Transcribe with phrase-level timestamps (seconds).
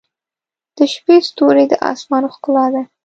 [0.77, 2.81] •د شپې ستوري د آسمان ښکلا ده.